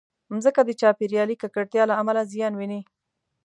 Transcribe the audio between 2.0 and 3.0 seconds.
امله زیان ویني.